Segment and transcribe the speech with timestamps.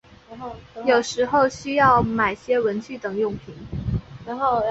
[0.83, 3.53] 有时候需要买些文具等用品